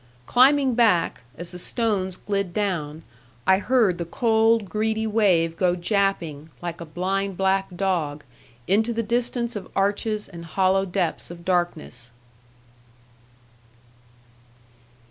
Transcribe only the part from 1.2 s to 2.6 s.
as the stones glid